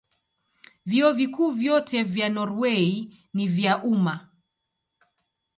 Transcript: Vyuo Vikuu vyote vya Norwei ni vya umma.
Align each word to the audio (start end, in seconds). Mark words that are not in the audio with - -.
Vyuo 0.85 1.11
Vikuu 1.13 1.51
vyote 1.51 2.03
vya 2.03 2.29
Norwei 2.29 3.17
ni 3.33 3.47
vya 3.47 3.83
umma. 3.83 4.29